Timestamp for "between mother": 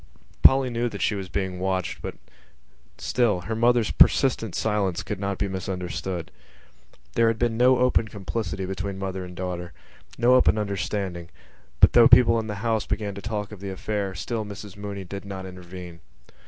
8.65-9.23